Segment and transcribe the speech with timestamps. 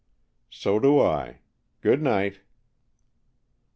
[0.49, 1.41] "So do I.
[1.81, 2.39] Good night."